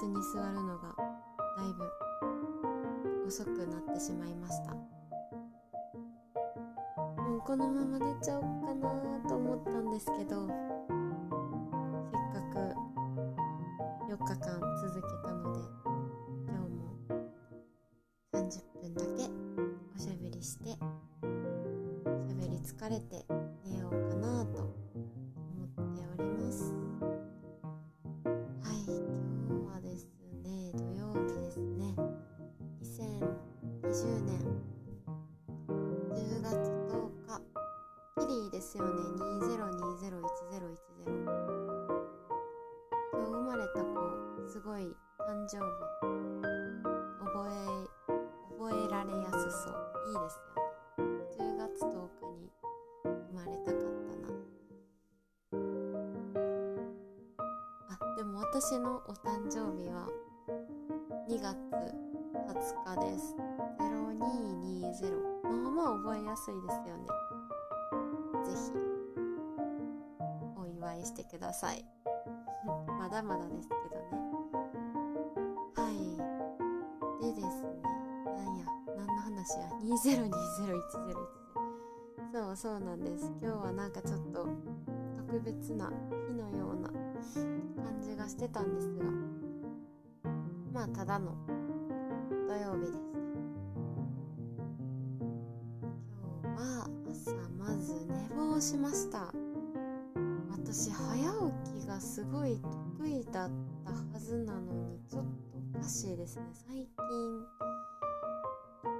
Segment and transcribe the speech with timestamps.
[0.00, 0.94] 子に座るのが
[1.58, 1.84] だいぶ
[3.26, 4.72] 遅くなってしまいました。
[7.22, 8.88] もうこのまま寝ちゃおうかな
[9.28, 10.54] と思ったんですけどせ
[12.16, 12.56] っかく
[14.10, 15.60] 4日間続けたので
[16.48, 16.96] 今日も
[18.32, 18.38] 30
[18.80, 19.28] 分だけ
[19.94, 20.78] おしゃべりしてしゃ
[22.40, 23.26] べり疲れて
[38.80, 39.02] よね。
[39.40, 41.10] 20201010
[43.12, 43.88] 今日生まれた子
[44.48, 44.82] すごい
[45.18, 45.62] 誕生日
[47.20, 47.54] 覚え
[48.58, 49.72] 覚えられやすそう。
[50.08, 51.10] いいですよね。
[51.38, 51.88] 10月10
[52.20, 52.50] 日に
[53.04, 54.28] 生まれたかったな。
[57.88, 60.08] あでも私のお誕生日は
[61.28, 61.56] 2月
[62.48, 62.54] 20
[62.96, 63.36] 日です。
[63.78, 67.06] 0220まあまあ覚えやすいですよね。
[68.44, 68.72] ぜひ
[70.56, 71.84] お祝いしてください。
[72.98, 74.20] まだまだですけどね。
[75.76, 75.94] はい。
[77.24, 77.82] でですね。
[78.36, 78.64] なんや
[78.96, 81.40] 何の話や？20201010
[82.32, 83.32] そうそうなんです。
[83.42, 84.46] 今日はなんかちょっと
[85.16, 85.90] 特別な
[86.28, 86.88] 日のような
[87.82, 89.04] 感じがしてたんですが。
[90.72, 91.34] まあただの
[92.48, 93.09] 土曜日です。
[102.98, 103.50] 得意だっ
[103.84, 106.44] たはずなのにちょっとおかしいですね。
[106.52, 106.86] 最近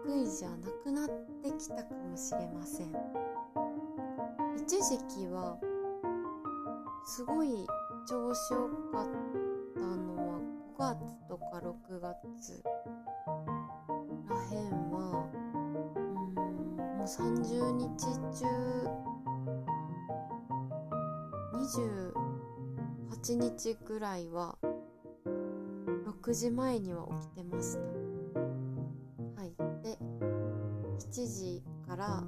[0.05, 1.09] 得意じゃなくなっ
[1.43, 2.95] てきたかもしれません。
[4.57, 5.59] 一時期は
[7.05, 7.67] すごい
[8.07, 9.09] 調子よかっ
[9.75, 10.41] たのは
[10.79, 12.63] 5月とか6月
[14.29, 15.29] らへんは
[15.95, 17.97] うーんもう30日
[18.41, 18.71] 中
[23.23, 24.57] 28日ぐらいは
[26.23, 27.81] 6時前には起きてました。
[29.41, 29.53] はい。
[29.83, 29.99] で
[30.99, 32.25] 7時から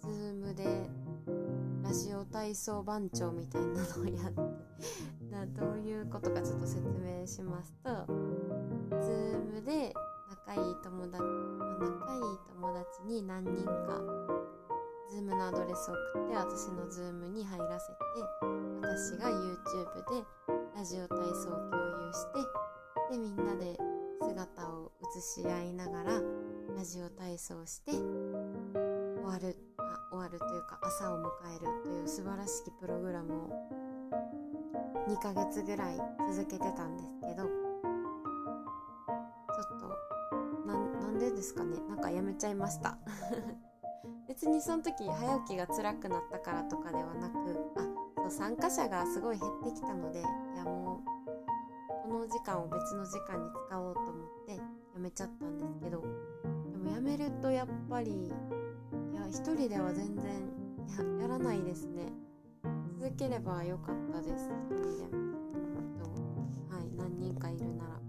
[0.00, 0.64] ズームで
[1.84, 4.40] ラジオ体操番長みたいなのをやって
[5.30, 7.90] などういうことかちょっと説明しますと
[9.00, 9.94] ズームで
[10.28, 14.00] 仲いい友達仲いい友達に何人か
[15.10, 17.94] ズームのアドレスを送って私のズームに入らせて
[18.80, 19.44] 私が YouTube
[20.08, 20.24] で
[20.76, 21.76] ラジオ体操を共
[22.06, 22.38] 有して
[23.10, 23.76] でみんなで
[24.20, 26.22] 姿を映し合いながら
[26.76, 28.00] ラジオ体操して終
[29.24, 29.82] わるあ
[30.12, 33.50] 終わるというか朝を迎えるという素晴らしきプログラムを
[35.08, 35.96] 2ヶ月ぐらい
[36.32, 37.50] 続けてたんですけどちょ
[39.76, 39.88] っと
[40.66, 41.78] ななんでですかね？
[41.88, 42.96] なんかやめちゃいました。
[44.30, 47.34] 別にその時早起きが辛くなったからとかではなく
[47.76, 47.82] あ
[48.16, 50.22] そう参加者がすごい減ってきたのでい
[50.56, 51.02] やも
[52.06, 54.14] うこの時間を別の時間に使おうと思っ
[54.46, 54.60] てや
[55.00, 56.04] めちゃったんですけど
[56.70, 62.12] でもやめるとやっぱりいや一人では全然やらないですね。
[63.00, 64.48] 続ければよかったです。
[64.70, 66.04] 一人でもうんと
[66.74, 68.00] はい何人かいるなら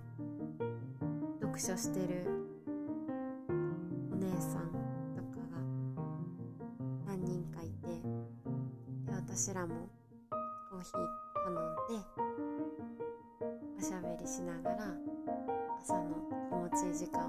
[1.41, 2.27] 読書してる
[4.13, 4.71] お姉さん
[5.15, 5.59] とかが
[7.07, 7.87] 何人かいて
[9.07, 9.89] で私らも
[10.71, 11.24] コーヒー
[16.95, 17.25] いい時間を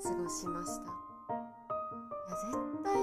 [0.00, 0.82] 過ごしました。
[0.84, 0.94] い
[2.28, 2.94] や絶対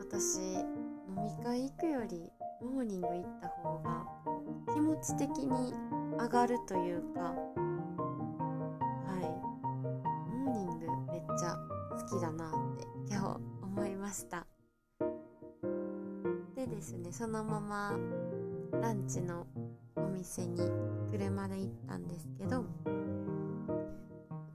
[0.00, 4.08] 私飲み会行くよりモーニング行った方が
[4.74, 5.72] 気持ち的に
[6.18, 7.30] 上がるというかは
[9.22, 9.28] い。
[10.44, 11.56] モーニングめっちゃ
[11.92, 14.48] 好きだなって今日思いました。
[16.56, 17.96] でですねそのまま
[18.82, 19.46] ランチの
[19.94, 20.68] お店に
[21.12, 22.64] 車で行ったんですけど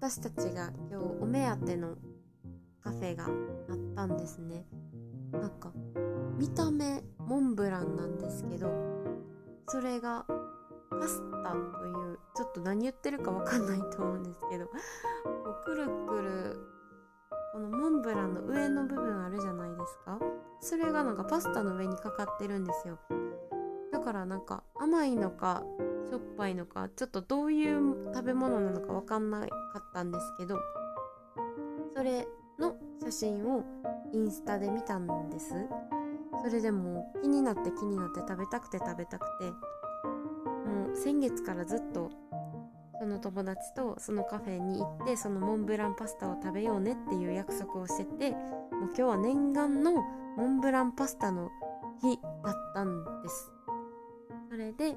[0.03, 1.95] 私たちが今日お目当ての
[2.83, 3.31] カフェがあっ
[3.95, 4.65] たんですね。
[5.31, 5.71] なんか
[6.37, 8.69] 見た目モンブランなんですけど
[9.69, 10.25] それが
[10.89, 11.59] パスタとい
[12.15, 14.71] うちょっと何言ってるかわかんないと思うんですけどこ
[15.61, 16.59] うくるくる
[17.53, 20.19] このモンブランの上の部分あるじゃないですか。
[20.59, 22.99] それがなんかパスタの上にかかってるんですよ。
[23.93, 25.63] だからなんか甘いのか
[26.09, 29.47] しょっぱいのかちょっとどういう食べ物なのか分かんなか
[29.79, 30.59] ったんですけど
[31.95, 32.27] それ
[32.59, 33.63] の写真を
[34.13, 35.53] インスタで見たんです。
[36.43, 39.73] それでも気になって気になって食べたくて食べたくて。
[40.63, 42.09] もう先月からずっと
[42.99, 48.39] その友達とそのカフェに行ってそのモンブランパスタを食べようねっていう約束をしててもう
[48.85, 50.03] 今日は念願の
[50.37, 51.49] モンブランパスタの
[52.01, 53.51] 日だったんです。
[54.49, 54.95] それで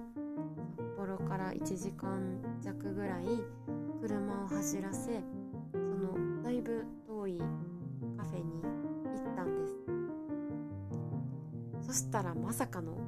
[1.16, 3.24] 幌から1時間弱ぐらい
[4.00, 5.22] 車を走らせ
[5.72, 7.38] そのだいぶ遠い
[8.18, 8.68] カフェに行
[9.32, 9.66] ったんで
[11.82, 11.86] す。
[11.86, 12.98] そしたらまさかの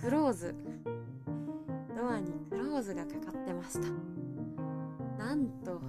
[0.00, 0.54] クローズ。
[1.96, 3.88] ドアにクローズがかかってました。
[5.22, 5.80] なんと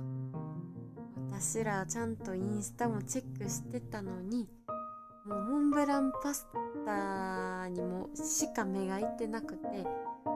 [1.32, 4.50] 私らちゃんとインスタもチェックしてたのに
[5.26, 6.46] もうモンブランパス
[6.86, 9.86] タにもしか目がいってなくて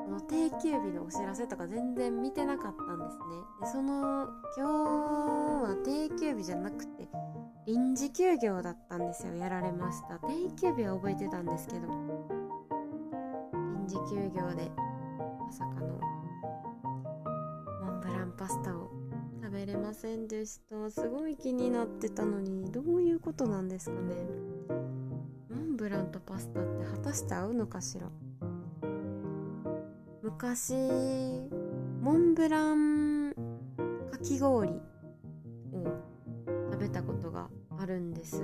[0.07, 3.24] の定休日のお知らせとか全然見てなかったんですね。
[3.62, 7.07] でその今日は定休日じゃなくて
[7.66, 9.36] 臨時休業だったんですよ。
[9.36, 10.19] やられました。
[10.19, 11.88] 定休日は覚えてたんですけど。
[13.54, 14.72] 臨時休業で
[15.40, 16.00] まさかの
[17.84, 18.90] モンブランパスタを
[19.42, 20.90] 食べれませんでした。
[20.90, 24.16] すごい気になってたのにどういうことなんですかね。
[25.50, 28.07] モンブランとパスタって果たして合うのかしら。
[30.37, 30.73] 昔
[32.01, 33.33] モンブラン
[34.11, 34.81] かき氷を
[36.69, 37.47] 食べたことが
[37.80, 38.44] あるんです。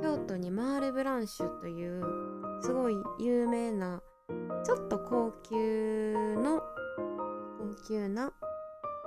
[0.00, 2.04] 京都にマーレ・ブランシュという
[2.62, 4.00] すごい有名な
[4.64, 8.32] ちょっと高級の高級な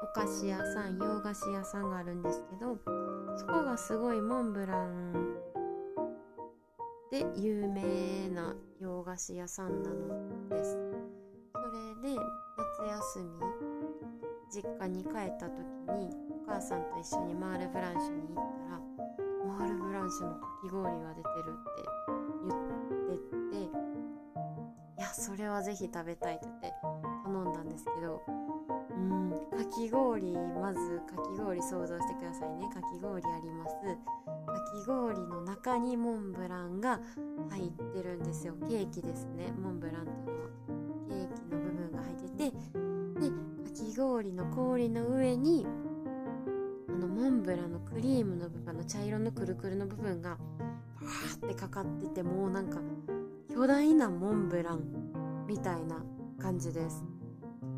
[0.03, 2.77] お菓子屋さん洋菓子屋さんがあるんですけど
[3.37, 5.13] そこがすごいモンブラン
[7.11, 10.86] で有名な洋菓子屋さんなのです。
[12.07, 12.15] で
[12.79, 13.41] 夏休み
[14.49, 15.59] 実家に帰った時
[15.99, 16.15] に
[16.47, 18.79] お母さんと一緒にマールブランシュに行ったら
[19.45, 21.83] マールブランシュのかき氷が出てるって
[22.47, 23.63] 言ってて
[24.99, 26.73] いやそれはぜひ食べたいって言って
[27.25, 32.69] 頼んだんですけどうんかき氷まずかき氷想像してくださいね。
[32.73, 33.75] かき氷あります。
[33.75, 36.99] かき氷の中にモンブランが
[37.49, 38.53] 入ってるんですよ。
[38.67, 39.51] ケーキですね。
[39.61, 40.56] モンブランっていうのは。
[42.37, 42.55] でか
[43.73, 45.65] き氷の氷の上に
[46.87, 50.37] あのモンブランのクリームの部分の茶色のくるくるの部分が
[51.01, 52.79] バーってかかっててもうなんか
[53.53, 56.03] 巨大なモンブランみたいな
[56.39, 57.03] 感じです。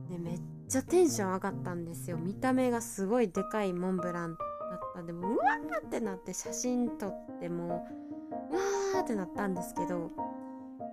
[0.10, 2.18] でめっちゃテンション上がったんですよ。
[2.18, 5.02] 見た目がすごいでかいモンブランだった。
[5.02, 7.88] んでもううわーってなって写真撮っても
[8.52, 10.12] うわーってなったんですけど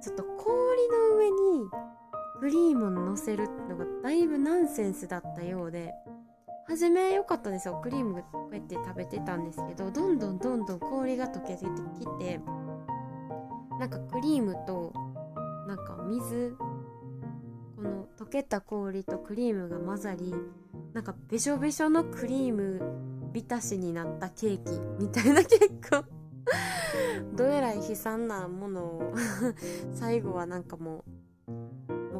[0.03, 1.69] ちょっと氷の上に
[2.41, 5.95] クリームを乗せるのがだいぶナンセンスだったようで
[6.69, 7.81] 初め良かったんですよ。
[7.81, 12.41] クリームこうやって食べてたんですけどどんどんどんどん氷が溶けてきて
[13.79, 14.93] なんかクリームと
[15.69, 16.57] なんか水
[17.77, 20.35] この溶けた氷とクリームが混ざり
[20.93, 26.05] なんかべしょべしょのクリーム浸しになったケーキみたいな結構
[27.37, 29.15] どえらい悲惨なものを
[29.93, 31.26] 最後はなんかもう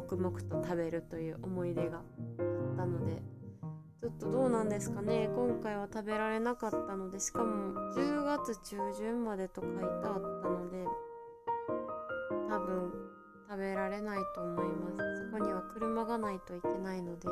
[0.07, 2.03] 黙々と食べるという思い出があっ
[2.77, 3.21] たので
[3.99, 5.27] ちょっとどうなんですかね。
[5.35, 10.85] 今回は食べられなかったのでしかも10月中旬までと書いてあったので
[12.47, 12.93] 多分
[13.49, 15.31] 食べられないと思います。
[15.31, 17.27] そこには車がないといけないので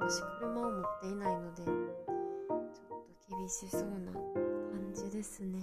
[0.00, 1.76] 私車を持っていないのでちょっ
[3.28, 5.60] と厳しそうな感じですね。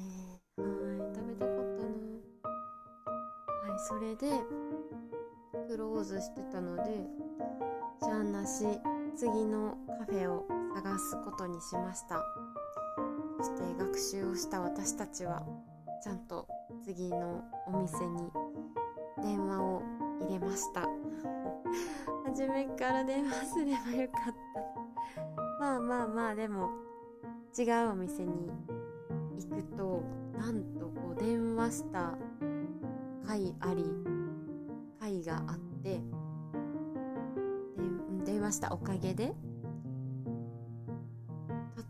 [0.57, 0.67] はい。
[1.13, 2.49] 食べたかったな
[3.69, 4.31] はいそれで
[5.67, 6.83] クローズしてたので
[8.01, 8.63] しゃあなし
[9.17, 12.23] 次のカフェを探すことにしました。
[13.37, 15.43] そして学習をした私たちは
[16.01, 16.47] ちゃんと
[16.85, 18.31] 次のお店に
[19.21, 19.81] 電話を
[20.21, 20.87] 入れました。
[22.25, 24.33] 初めから電話すればよかっ
[25.15, 25.59] た。
[25.59, 26.69] まあまあまあでも
[27.57, 28.49] 違うお店に
[29.37, 30.01] 行くと
[30.37, 32.13] なんとこう電話した
[33.25, 34.16] 回あり
[35.27, 36.01] があって
[38.25, 39.35] 電話したおかげで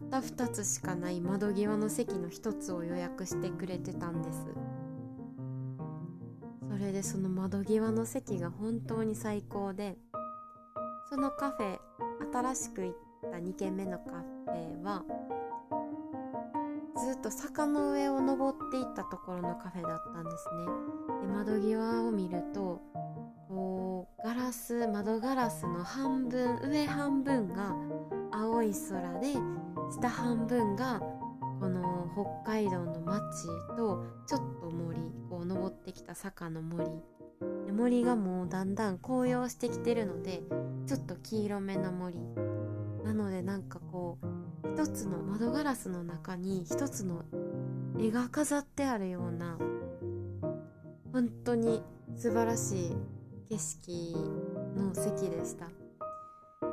[0.09, 4.45] たった2つしかない窓際の席の1つを予約してくれてたんです。
[6.69, 9.97] それでその窓際の席が本当に最高で
[11.09, 11.79] そのカフェ
[12.31, 12.93] 新しく行っ
[13.31, 15.03] た2軒目のカフェは
[16.95, 20.65] ずっと坂の上を登っていったところのカフェだったんですね。
[21.21, 22.81] で窓際を見ると
[24.23, 27.75] ガラス窓ガラスの半分上半分が
[28.31, 29.33] 青い空で
[30.01, 30.99] 下半分が
[31.59, 32.09] この
[32.43, 33.45] 北海道の町
[33.77, 36.85] とちょっと森こう登ってきた坂の森。
[37.67, 40.41] で森がもうだんだん紅葉してきてるので
[40.87, 42.17] ちょっと黄色めの森。
[43.05, 47.23] なのでなんかこう一つの窓ガラスの中に一つの
[47.99, 49.59] 絵が飾ってあるような
[51.13, 51.83] 本当に
[52.15, 52.95] 素晴らしい
[53.49, 54.15] 景色
[54.75, 55.67] の席でした。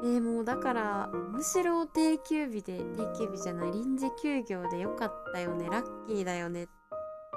[0.02, 6.66] えー、もうだからむしろ定休日で定休日じゃない臨時休業でよかったよねラッキーだよね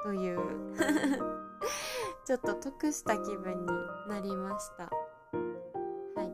[0.04, 0.40] という
[2.26, 3.68] ちょっと得した気分に
[4.10, 4.84] なりました。
[4.84, 6.34] はい。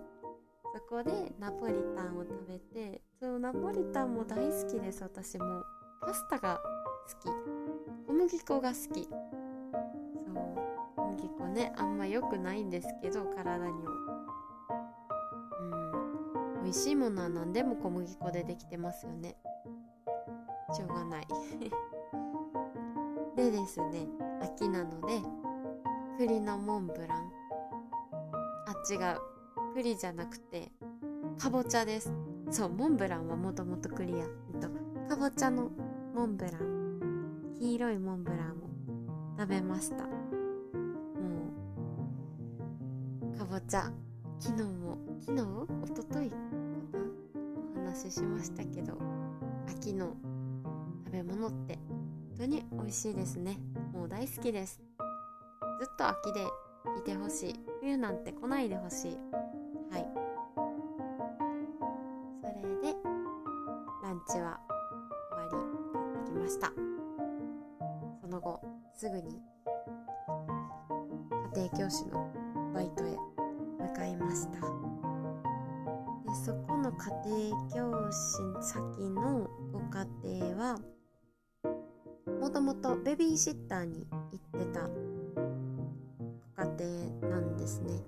[0.74, 5.46] そこでナポリタンを食べてそうナポリタンも大好きです私も。
[6.02, 7.34] パスタが好き。
[8.08, 9.04] 小麦粉が好き。
[9.04, 10.63] そう。
[11.54, 13.94] ねあんま良くないんですけど体には。
[16.64, 19.38] 美味しいものは何でも小麦粉でできてますよね。
[20.74, 21.28] しょうがない。
[23.36, 24.08] でですね
[24.42, 25.22] 秋なので
[26.18, 27.32] 栗のモンブラン。
[28.66, 29.20] あ違う
[29.76, 30.72] 栗じゃなくて
[31.38, 32.12] かぼちゃです。
[32.50, 34.70] そうモンブランはもともと栗や、えっと、
[35.10, 35.70] かぼちゃの
[36.16, 37.54] モンブラン。
[37.60, 38.54] 黄色いモンブランを
[39.38, 40.23] 食べました。
[43.44, 43.92] かぼちゃ。
[44.40, 45.42] 昨日も昨日？
[45.42, 46.44] おとといかな
[47.84, 48.98] お話ししましたけど。
[49.68, 50.16] 秋の
[51.06, 53.58] 食べ物って本当に美味しいですね。
[53.92, 54.82] もう大好きです。
[55.82, 56.46] ずっと秋で
[56.98, 57.60] いてほしい。
[57.82, 59.18] 冬なんて来ないでほしい。
[82.44, 84.82] もともとベビーシッターに行ってた
[86.62, 88.04] 家庭なんですね。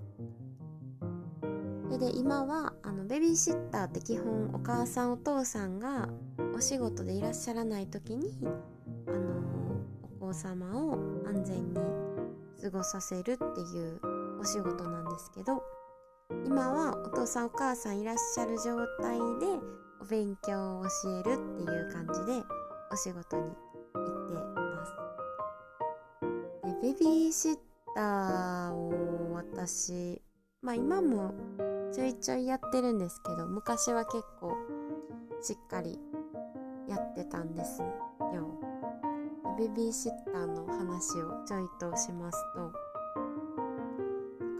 [1.98, 6.10] で今はあのベビーシッターって基本お母さんお父さんが
[6.54, 8.38] お仕事でいらっしゃらない時に
[9.06, 9.80] あの
[10.20, 11.80] お子様を安全に
[12.62, 13.98] 過ごさせるっていう
[14.38, 15.62] お仕事なんですけど
[16.44, 19.58] 今はお父さんお母さんいらっしゃる状態で
[20.02, 22.42] お勉強を教えるっていう感じで
[22.92, 23.65] お仕事に
[26.82, 27.56] ベビーシッ
[27.94, 30.20] ターを私
[30.60, 31.32] まあ今も
[31.92, 34.52] ちょいちょいやってるんですけど昔は結構
[35.40, 35.98] しっかり
[36.88, 37.86] やってたんですよ。
[39.58, 42.70] ベビーシッターの話をちょいとしますと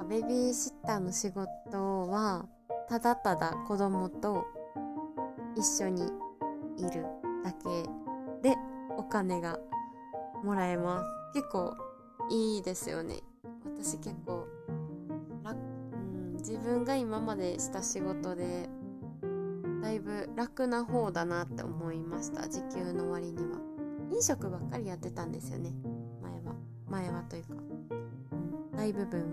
[0.09, 2.47] ベビーシッターの仕事は
[2.89, 4.47] ただただ子供と
[5.55, 6.05] 一緒に
[6.79, 7.05] いる
[7.45, 7.83] だけ
[8.49, 8.57] で
[8.97, 9.59] お金が
[10.43, 11.05] もらえます。
[11.35, 11.77] 結構
[12.31, 13.23] いいですよね。
[13.79, 14.47] 私結構
[15.45, 18.69] 楽、うん、自分が今までした仕事で
[19.83, 23.59] だいぶ楽な方だなって思いました時給の割には。
[24.13, 25.73] 飲食ばっかりやってたんですよね。
[26.23, 26.55] 前は。
[26.89, 27.55] 前はというか、
[28.33, 29.27] うん、大部分は。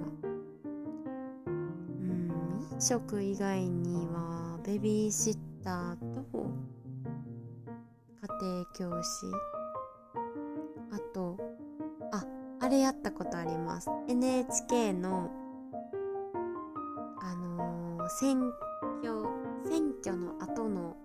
[1.46, 2.32] うん
[2.72, 6.26] 飲食以外にはベビーシッターと
[8.22, 9.26] 家庭教師。
[10.92, 11.38] あと
[12.74, 13.90] ああれやったことあります。
[14.08, 15.30] NHK の
[17.22, 18.40] あのー、選
[19.04, 19.28] 挙
[19.64, 20.96] 選挙の後の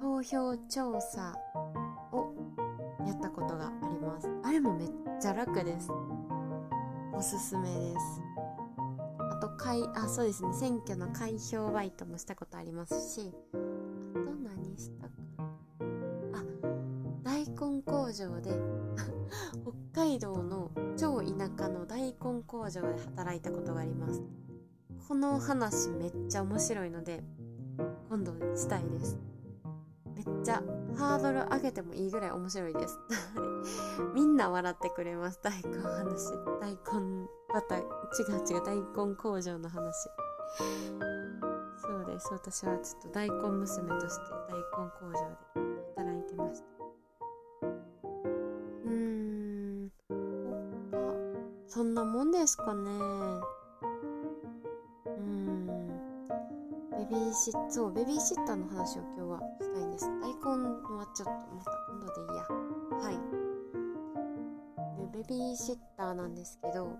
[0.00, 1.34] 投票調査
[2.12, 2.32] を
[3.04, 4.28] やったことがあります。
[4.44, 5.90] あれもめっちゃ楽です。
[7.12, 8.22] おすすめです。
[9.18, 10.52] あといあそうですね。
[10.52, 13.32] 選挙の開票バイトもしたことありますし。
[13.52, 15.12] あと何したか
[16.32, 16.44] あ
[17.24, 18.79] 大根工場で
[20.00, 24.22] 海道の超田舎の大根工場で働いたことがあります。
[25.06, 27.22] この話めっちゃ面白いので
[28.08, 29.18] 今度したいです。
[30.14, 30.62] めっちゃ
[30.96, 32.98] ハードル上げてもいいぐらい面白いです。
[34.16, 35.38] みんな笑ってくれます。
[35.42, 36.32] 大根話。
[36.62, 37.84] 大根バタ違う
[38.48, 38.64] 違う。
[38.64, 40.08] 大根工場の話。
[41.76, 42.28] そうです。
[42.32, 45.26] 私はちょっと大根娘として大根工場で
[45.94, 46.79] 働いてました
[51.70, 52.90] そんなもんですかね。
[55.06, 55.66] うん。
[56.98, 60.06] ベビーシッそうベビーシッターの話を今日はしたいんです。
[60.20, 60.64] 大根
[60.96, 62.42] はちょっとまた今度でいいや。
[63.06, 63.14] はい。
[65.12, 66.98] でベビーシッターなんですけど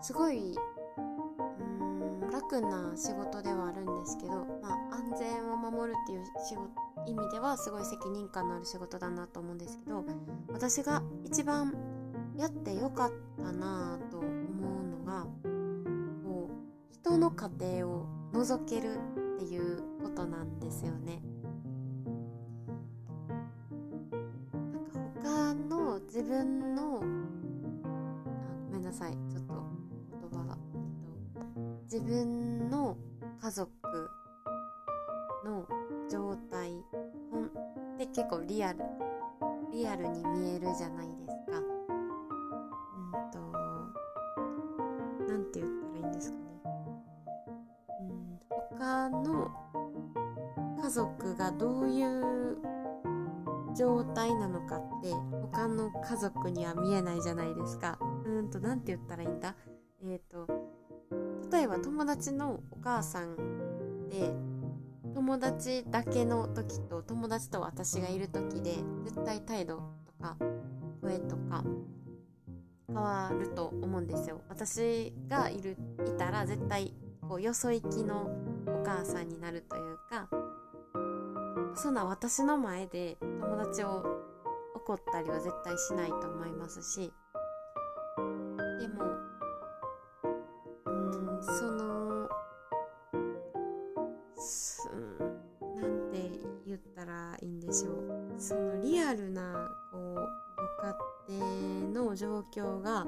[0.00, 0.54] すごい
[0.96, 6.70] うん楽な仕事ではあるんですけど、まあ、安全を守るっていう仕事
[7.08, 10.04] 意味ではすごい責任感のある仕事だなと思うんですけど
[10.52, 11.97] 私が一番
[12.38, 15.26] やってよかったなと思うのが
[16.24, 18.96] こう人の家庭を覗ける
[19.36, 21.20] っていうことなんですよね。
[24.52, 27.00] なんか他の自分のあ
[28.66, 29.54] ごめんなさいちょっと
[30.30, 30.56] 言葉が、
[31.34, 31.40] えっと、
[31.82, 32.96] 自分の
[33.42, 33.68] 家族
[35.44, 35.66] の
[36.08, 36.70] 状態
[37.32, 37.48] ほんっ
[37.98, 38.78] て結構リアル
[39.72, 41.77] リアルに見えるじゃないですか。
[45.52, 46.42] て言ったらいいんですかね。
[48.00, 48.40] うん
[48.78, 49.50] 他の
[50.82, 52.58] 家族がどういう
[53.76, 55.12] 状態なのかって
[55.52, 57.98] 他の家族には見えないじゃないですか。
[58.24, 59.54] うんと何て言ったらいいんだ？
[60.02, 60.48] えっ、ー、と
[61.50, 64.32] 例えば友達のお母さんで
[65.14, 70.36] 友達だけの時と友達と私がいる時で絶対態度とか
[71.02, 71.64] 声とか
[72.88, 74.40] 変わると思うんですよ。
[74.48, 76.94] 私がいるいたら絶対
[77.28, 78.30] こうよそ行きの
[78.66, 80.28] お母さんになるというか
[81.74, 84.04] そんな私の前で友達を
[84.74, 87.12] 怒ったりは絶対しないと思いますし
[88.80, 89.04] でも
[90.86, 92.28] うんその
[94.36, 94.88] す
[95.60, 96.30] なんて
[96.66, 100.47] 言ったらいいんでしょうそのリアルなこう
[101.32, 103.06] の状況が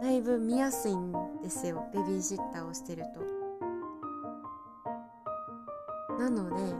[0.00, 1.12] だいぶ見やすいん
[1.42, 3.40] ですよベビーシッターをしてると。
[6.20, 6.74] なので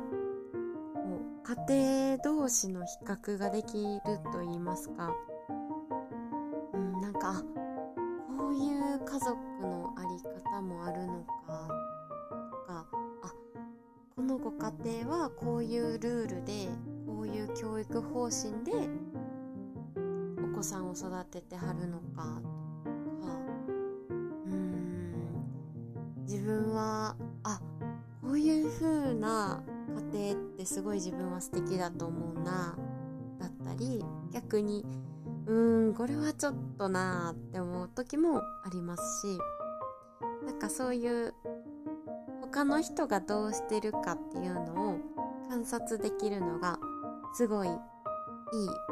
[0.94, 4.00] こう家庭同士の比較ができる
[4.32, 5.14] と言いますか、
[6.74, 7.42] うん、なんか
[8.36, 11.68] こういう家族のあり方もあるのか
[12.50, 12.86] とか
[13.22, 13.32] あ
[14.14, 14.72] このご家
[15.04, 16.68] 庭はこういうルールで
[17.06, 18.72] こういう教育方針で
[20.60, 23.34] 子さんを育ててはるのかとか。
[24.46, 25.14] うん。
[26.26, 27.60] 自分はあ
[28.20, 29.62] こういう風な
[30.12, 32.76] 家庭ってすごい自分は素敵だと思うな
[33.40, 34.84] だったり逆に
[35.46, 39.38] うーんこれはちょっとなーって思う時もありますし
[40.46, 41.34] なんかそういう
[42.42, 44.98] 他の人がどうしてるかっていうのを
[45.48, 46.78] 観察できるのが
[47.34, 47.76] すごいいい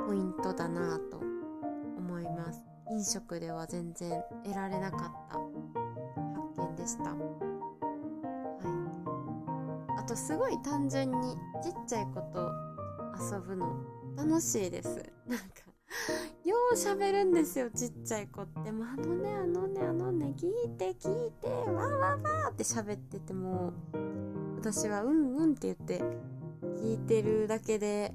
[0.07, 1.38] ポイントだなと
[2.99, 4.11] 飲食では全然
[4.43, 7.05] 得られなかった発見でした。
[7.05, 7.17] は
[9.97, 12.51] い、あとすごい単純にちっちゃい子と
[13.33, 13.77] 遊ぶの
[14.17, 14.89] 楽しいです。
[15.29, 15.45] なんか
[16.45, 18.73] よう喋るんですよちっちゃい子って。
[18.73, 23.73] もあのねあのねあのね聞いて聞いてわーわーわーって喋ってても
[24.59, 26.03] 私はうんうんって言って
[26.83, 28.13] 聞いてるだけで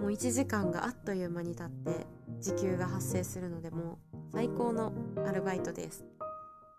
[0.00, 2.06] もう1時間があっという間に経って
[2.40, 4.92] 時給が発生するのでもう最高の
[5.26, 6.04] アルバイトです。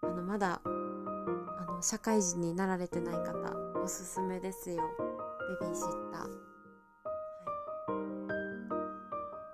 [0.02, 0.70] あのまだあ
[1.72, 3.34] の社会人になられてない方
[3.84, 4.84] おすすめですよ。
[5.62, 6.32] ベビーシッター、はい、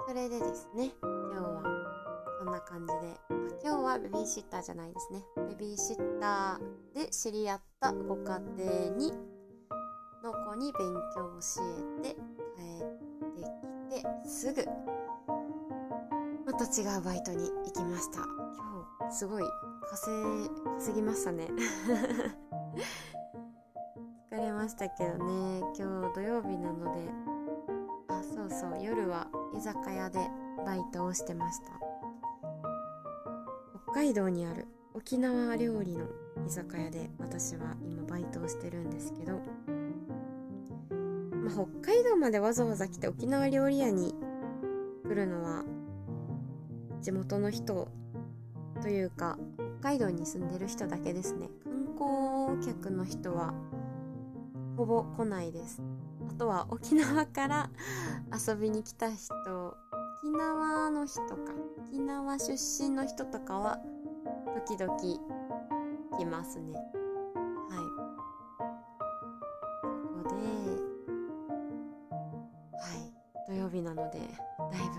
[0.09, 1.63] それでですね今日は
[2.39, 3.45] そんな感じで。
[3.63, 5.23] 今日はベビーシッターじゃないですね。
[5.49, 9.11] ベビーシッターで知り合ったご家庭に
[10.23, 11.63] の子に勉強を教
[12.01, 12.15] えて
[13.95, 14.65] 帰ってきてすぐ。
[16.45, 18.19] また違うバイトに行きました。
[18.19, 19.43] 今日すごい
[19.89, 21.47] 稼稼ぎましたね。
[24.31, 25.59] 疲れましたけどね。
[25.77, 27.09] 今日土曜日なので。
[28.09, 28.83] あそうそう。
[28.83, 30.19] 夜は居酒屋で
[30.65, 31.71] バイトをしてました。
[33.91, 36.05] 北海道にある沖縄料理の
[36.45, 39.39] 居酒屋で私は今バイトをしてるんですけど、
[41.45, 44.15] まあ、北海道までわざわざ来て沖縄料理屋に
[45.03, 45.63] 来るのは
[47.01, 47.87] 地元の人
[48.81, 49.37] というか
[49.81, 51.49] 北海道に住んでる人だけですね。
[51.63, 53.53] 観光客の人は
[54.75, 55.83] ほぼ来ないです。
[56.27, 57.69] あとは沖縄から
[58.33, 59.31] 遊びに来た人。
[60.23, 61.53] 沖縄の人か。
[61.87, 63.77] 沖縄出身の人とかは
[64.67, 64.97] 時々
[66.17, 66.73] 来ますね
[74.05, 74.25] のでだ
[74.77, 74.89] い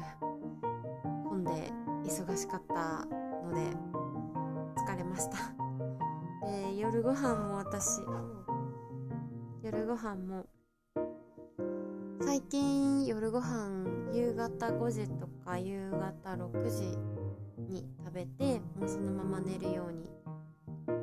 [1.23, 1.73] ぶ混んで
[2.05, 3.05] 忙しかった
[3.45, 3.61] ので
[4.77, 5.37] 疲れました。
[6.47, 8.01] で夜ご飯も私
[9.63, 10.47] 夜ご飯も
[12.21, 16.99] 最近夜ご飯夕方5時とか夕方6時
[17.69, 20.11] に食べてもうそのまま寝るように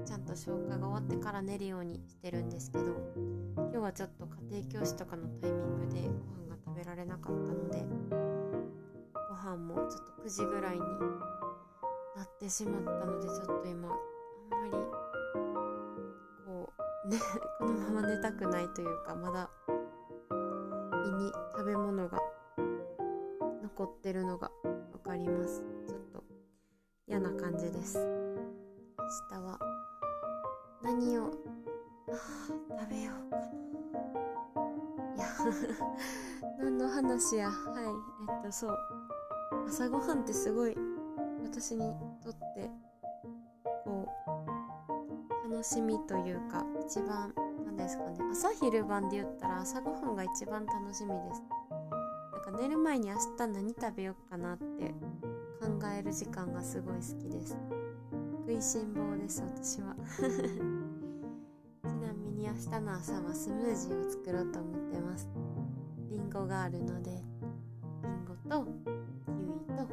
[0.05, 2.85] ちゃんと消化が終わってから寝るようにしてるんですけど
[3.57, 6.42] 今日はちょっと家庭教師とかのタイミングでご飯
[6.73, 7.85] 食べられなかったので
[9.29, 10.79] ご飯もちょっと9時ぐらいに
[12.15, 14.71] なってしまったのでちょっと今あんまり
[16.43, 16.73] こ
[17.05, 17.19] うね
[17.59, 19.51] このまま寝たくないというかまだ
[21.05, 22.19] 胃に食べ物が
[23.61, 24.51] 残ってるのが
[24.93, 25.63] 分かります。
[25.87, 26.23] ちょっと
[27.07, 27.99] 嫌な感じです。
[29.29, 29.59] 明日は
[30.81, 31.25] 何を
[32.09, 34.42] あ食べようかな。
[36.59, 37.49] 何の話や？
[37.49, 37.83] はい。
[37.85, 38.77] えっとそう。
[39.67, 40.77] 朝ごはんってすごい
[41.43, 42.69] 私にとって
[43.83, 44.07] こ
[45.47, 47.33] う楽しみというか一番
[47.65, 48.17] 何ですかね。
[48.31, 51.41] 朝昼晩で言ったら朝ごはんが一番楽しみです。
[52.45, 54.93] なんか寝る前に明日何食べようかなって
[55.61, 57.57] 考える時間がすごい好きです。
[58.45, 59.95] 食いしん坊です私は。
[62.55, 65.27] 明日の朝はスムージーを作ろうと思ってます。
[66.11, 67.17] りんごがあるのでり
[68.09, 68.67] んごと
[69.25, 69.87] キウイと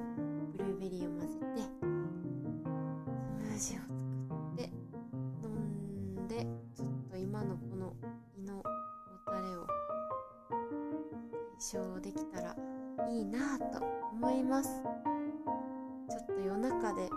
[0.53, 3.81] ブルーベリーを混ぜてスムージーを
[4.29, 4.71] 作って
[5.43, 5.49] 飲
[6.23, 6.47] んで
[6.77, 7.97] ちょっと今のこの
[8.37, 8.63] 胃のも
[9.25, 9.67] たれを
[10.51, 10.61] 解
[11.59, 12.55] 消できたら
[13.11, 14.69] いいなぁと思います。
[16.11, 17.09] ちょっと夜中で